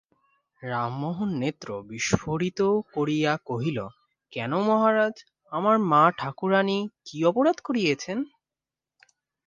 [0.61, 2.59] রামমোহন নেত্র বিস্ফারিত
[2.93, 3.79] করিয়া কহিল,
[4.33, 5.15] কেন মহারাজ,
[5.51, 8.17] আমার মা-ঠাকুরানী কী অপরাধ করিয়াছেন?